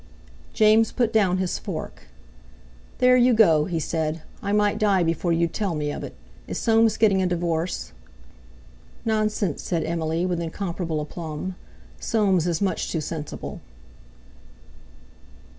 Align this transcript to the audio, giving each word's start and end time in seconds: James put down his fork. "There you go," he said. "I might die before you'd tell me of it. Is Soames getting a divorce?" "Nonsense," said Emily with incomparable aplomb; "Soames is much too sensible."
James 0.55 0.91
put 0.91 1.13
down 1.13 1.37
his 1.37 1.59
fork. 1.59 2.07
"There 2.97 3.15
you 3.15 3.35
go," 3.35 3.65
he 3.65 3.79
said. 3.79 4.23
"I 4.41 4.51
might 4.51 4.79
die 4.79 5.03
before 5.03 5.31
you'd 5.31 5.53
tell 5.53 5.75
me 5.75 5.91
of 5.91 6.03
it. 6.03 6.15
Is 6.47 6.57
Soames 6.57 6.97
getting 6.97 7.21
a 7.21 7.27
divorce?" 7.27 7.91
"Nonsense," 9.05 9.61
said 9.61 9.83
Emily 9.83 10.25
with 10.25 10.41
incomparable 10.41 11.01
aplomb; 11.01 11.53
"Soames 11.99 12.47
is 12.47 12.63
much 12.63 12.91
too 12.91 12.99
sensible." 12.99 13.61